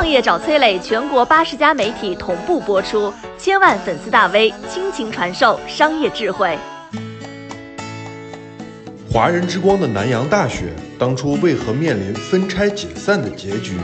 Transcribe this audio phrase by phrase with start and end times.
[0.00, 6.56] 创业找崔磊，全国八十家媒体同步播出，千万粉丝大 V 倾情传授商业智慧。
[9.12, 13.74] 华人之光的南洋大学，当初为何面临分拆解散的结局？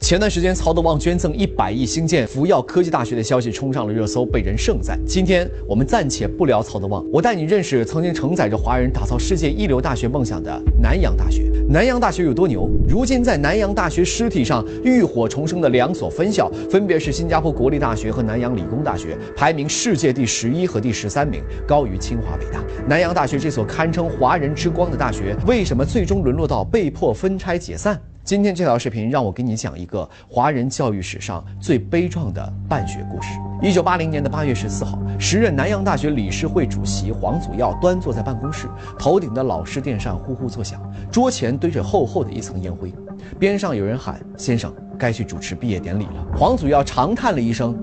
[0.00, 4.96] 前段时间，曹德旺捐赠一百亿兴建福耀科技大学的消息冲上了热搜，被人盛赞。
[5.04, 11.50] 今天我们暂且不聊曹德旺，我带你认识曾经承载着华人打造世界一流大学梦想的南洋大学。
[11.70, 12.66] 南洋大学有多牛？
[12.88, 22.64] 如今在南洋大学尸体上浴火重生的两所分校，分别是新加坡国立大学和南洋理工大学，排名世界第十一和第十三名，高于清华北大。
[22.88, 28.00] 南洋大学这所堪称华人之光的大学，为什么最终沦落到被迫分拆解散？
[28.28, 33.30] 今天这条视频让我给你讲一个华人教育史上最悲壮的办学故事。
[33.62, 38.68] 一九八零年的八月十四号，时任南洋大学理事会主席黄祖耀端坐在办公室，
[38.98, 40.78] 头顶的老式电扇呼呼作响，
[41.10, 42.92] 桌前堆着厚厚的一层烟灰，
[43.38, 47.74] 边上有人喊：“先生，该去主持毕业典礼了。”黄祖耀长叹了一声：“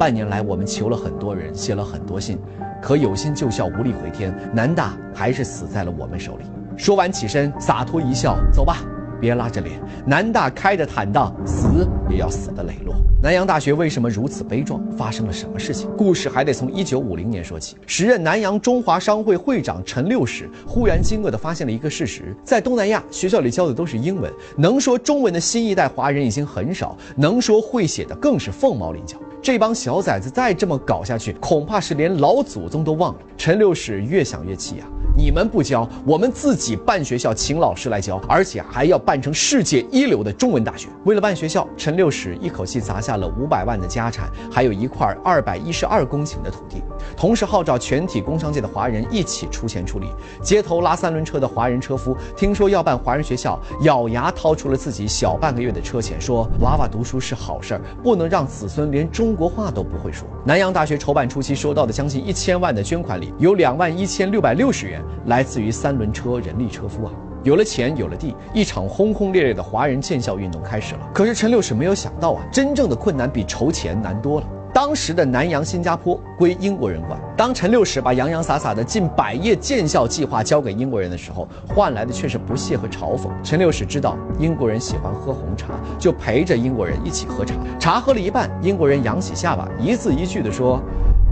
[0.00, 2.38] 半年来，我们求了很多人，写了很多信，
[2.80, 8.78] 可有心救校无力回天，南大还是死在了我们手里。”说完起身，洒脱一笑：“走吧。”
[9.20, 12.94] 别拉着脸，南大开着坦荡，死也要死得磊落。
[13.22, 14.80] 南洋大学为什么如此悲壮？
[14.96, 15.90] 发生了什么事情？
[15.94, 17.76] 故事还得从一九五零年说起。
[17.86, 29.18] 时任南洋中华商会会长陈六史忽然惊愕地发现了一个事实：在东南亚学校里教的都是英文，能说中文的新一代华人已经很少，能说会写的更是凤毛麟角。
[29.42, 33.20] 这帮小崽子再这么搞下去，恐怕是连老祖宗都忘了。
[33.36, 34.86] 陈六史越想越气呀。
[35.20, 40.88] 你们不教，我们自己办学校，请老师来教，而且还要办成世界一流的中文大学。
[41.04, 46.82] 为了办学校，陈六史一口气砸下了五百万的家产，还有一块二百一十二公顷的土地，
[47.16, 50.06] 同时号召全体工商界的华人一起出钱出力。
[50.42, 60.26] 街头拉三轮车的华人车夫听说要办华人学校，咬牙掏出了自己小半个月的车钱，说娃娃读书是好事儿，不能让子孙连中国话都不会说。
[60.44, 65.02] 南洋大学筹办初期收到的将近一千万的捐款里，有两万一千六百六十元。
[65.26, 71.00] 来自于三轮车人力车夫啊，有了钱，有了地，一场轰轰烈烈的华人建校运动开始了。
[71.14, 74.46] 可是陈六使没有想到啊，真正的困难比筹钱难多了。
[74.72, 83.28] 当时的南洋新加坡归英国人管，当陈六使把洋洋洒洒的近百页建校计划交给英国人的时候，换来的却是不屑和嘲讽。
[83.42, 87.54] 陈六使知道英国人喜欢喝红茶，就陪着英国人一起喝茶。
[87.78, 90.80] 茶喝了一半，英国人扬起下巴，一字一句地说。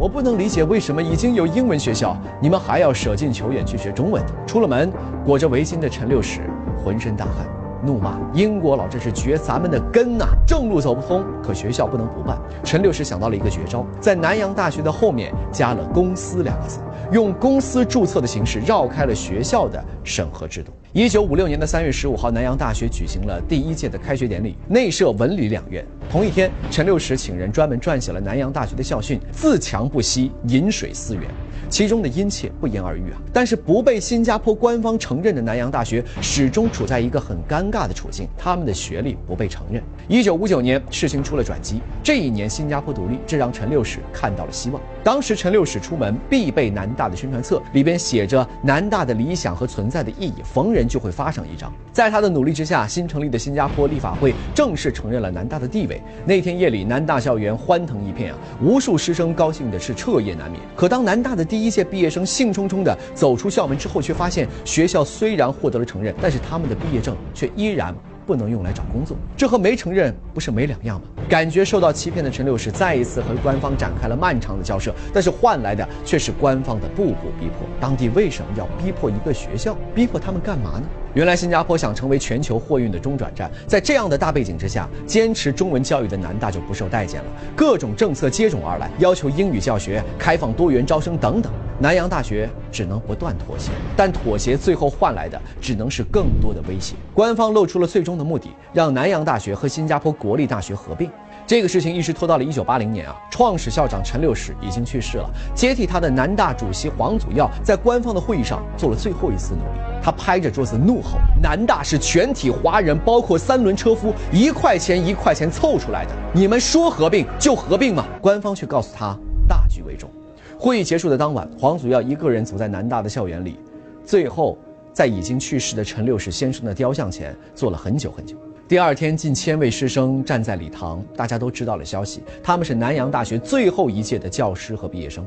[0.01, 4.23] 我不能理解为什么已经有英文学校，你们还要舍近求远去学中文。
[4.47, 4.93] 出了门，
[5.27, 6.43] 裹着围巾的陈六使
[6.85, 7.45] 浑身大汗，
[7.85, 10.27] 怒骂英国佬这是掘咱们的根呐！
[10.47, 12.39] 正路走不通，可学校不能不办。
[12.65, 16.81] 陈六史想到了一个绝招，在南洋大学的后面加了“公司”两个字，
[17.13, 20.73] 用公司注册的形式绕开了学校的审核制度。
[20.93, 25.85] 一九五六年的三月十五号，南洋大学举行了第一届的开学典礼，内设文理两院。
[26.11, 31.25] 同一天，陈六史请人专门撰写了南洋大学的校训：“自强不息，饮水思源。”
[31.69, 33.19] 其中的殷切不言而喻啊！
[33.33, 39.83] 但是不被新加坡官方承认的南洋大学始终处在一个很尴尬的处境，他们的学历不被承认。
[40.09, 41.81] 一九五九年，事情出了转机。
[42.03, 44.81] 这一年，新加坡独立，这让陈六史看到了希望。
[45.09, 51.73] 当时，陈六使出门必备南大的宣传册，里边写着南大的理想和存在的意义，逢人就会发上一张。
[51.95, 56.03] 在他的努力之下，新成立的新加坡立法会正式承认了南大的地位。
[56.27, 60.63] 那天夜里，南大校园欢腾一片啊，无数师生高兴的是彻夜难眠。
[60.77, 67.97] 可当南大的第一届毕业生兴冲冲的走出校门之后，却发现学校虽然获得了承认，但是他们的毕业证却依然。
[68.29, 71.07] 不能用来找工作，这和没承认不是没两样吗？
[71.31, 77.67] 感觉受到欺骗的陈六史再一次和官方展开了漫长的交涉，但是换来的却是官方的步步逼迫。
[77.81, 79.75] 当地为什么要逼迫一个学校？
[79.95, 80.83] 逼迫他们干嘛呢？
[81.15, 87.31] 原来新加坡想成为全球货运的中转站，在这样的大背景之下，坚持中文教育的南大就不受待见了。
[87.57, 91.51] 各种政策接踵而来，要求英语教学、开放多元招生等等。
[91.81, 96.97] 南洋大学只能不断妥协，但妥协最后换来的只能是更多的威胁。
[97.15, 101.09] 官方露出了最终的目的，让南洋大学和新加坡国立大学合并。
[101.47, 109.79] 这个事情一直拖到了一九八零年啊，创始校长陈六史已经去世了，接替他的南大主席黄祖耀在官方的会议上做了最后一次努力。
[110.03, 119.17] 他拍着桌子怒吼：“南大是全体华人，包括三轮车夫，一块钱一块钱凑出来的，你们说合并就合并吗？”官方却告诉他，
[119.49, 120.11] 大局为重。
[120.61, 123.61] 会议结束的当晚，黄祖耀一个人走在南大的校园里，
[124.05, 124.59] 最后
[124.93, 128.35] 在已经去世的陈六史先生的雕像前坐了很久很久。
[128.67, 135.25] 第二天，近千位师生站在礼堂，大家都知道了消息，他们是南洋大学最后一届的教师和毕业生。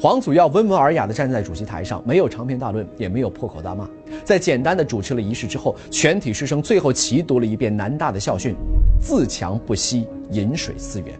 [0.00, 3.88] 黄祖耀温文尔雅地站在主席台上，没有长篇大论，也没有破口大骂，
[4.24, 8.56] 在简单的主持了仪式之后，全体师生最后齐读了一遍南大的校训
[9.00, 11.14] ：“自强不息，饮水思源。”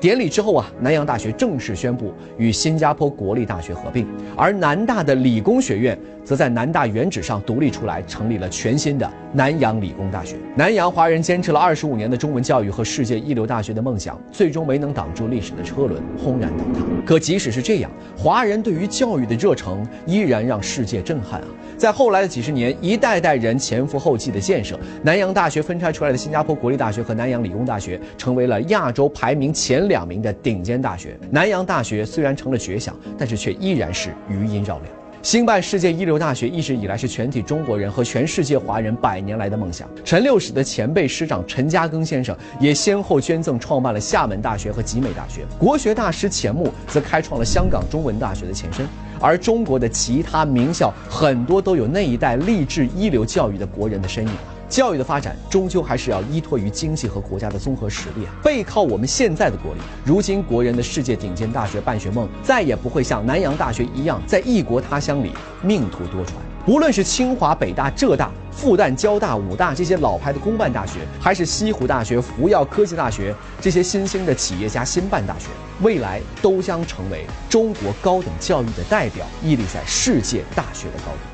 [0.00, 4.06] 典礼之后啊，南洋大学正式宣布与新加坡国立大学合并，
[4.36, 10.36] 而南大的理工学院则在南大原址上独立出来，成立了全新的南洋理工大学。
[10.56, 16.84] 南洋华人坚持了二十五年的中文教育和世界一流大学的梦想，最终没能挡住历史的车轮，轰然倒塌。
[17.04, 21.46] 可即使是这样，华人对于教育的热诚依然让世界震撼啊！
[21.76, 31.16] 在后来的几十年，一代代人前赴后继的建设，南洋大学分拆出来的新加坡国立大学和南洋理工大学，成为了亚洲排名前两名的顶尖大学。
[31.30, 35.03] 南洋大学虽然成了绝响，但是却依然是余音绕梁。
[35.24, 39.88] 兴办世界一流大学一直以来是全体中国人和全世界华人百年来的梦想。
[40.04, 45.46] 陈六使的前辈师长陈嘉庚先生也先后捐赠创办了厦门大学和集美大学。
[45.58, 48.86] 国学大师钱穆则开创了香港中文大学的前身。
[49.18, 54.53] 而中国的其他名校很多都有那一代励志一流教育的国人的身影。
[54.68, 58.32] 教育的发展终究还是要依托于经济和国家的综合实力啊！
[58.42, 65.32] 背靠我们现在的国力，如今国人的世界顶尖大学办学梦再也不会像南洋大学一样在异国他乡里
[65.62, 66.30] 命途多舛。
[66.66, 75.48] 无论是清华、北大、浙大、复旦、交大、武大这些老牌的公办大学，还是西湖大学、福耀科技大学这些新兴的企业家新办大学，
[75.82, 81.33] 未来都将成为中国高等教育的代表，屹立在世界大学的高度。